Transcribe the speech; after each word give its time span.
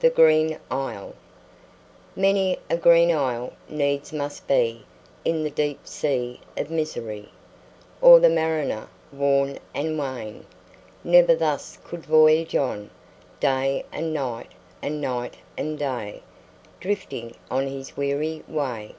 THE 0.00 0.08
GREEN 0.08 0.58
ISLE 0.70 1.14
Many 2.16 2.58
a 2.70 2.78
green 2.78 3.12
isle 3.12 3.52
needs 3.68 4.10
must 4.10 4.48
be 4.48 4.86
In 5.22 5.44
the 5.44 5.50
deep 5.50 5.86
sea 5.86 6.40
of 6.56 6.70
misery, 6.70 7.28
Or 8.00 8.18
the 8.18 8.30
mariner, 8.30 8.88
worn 9.12 9.58
and 9.74 9.98
wan, 9.98 10.46
Never 11.04 11.34
thus 11.36 11.76
could 11.84 12.06
voyage 12.06 12.56
on 12.56 12.88
Day 13.38 13.84
and 13.92 14.14
night 14.14 14.50
and 14.80 14.98
night 14.98 15.34
and 15.58 15.78
day, 15.78 16.22
Drifting 16.80 17.34
on 17.50 17.66
his 17.66 17.98
weary 17.98 18.42
way. 18.48 18.94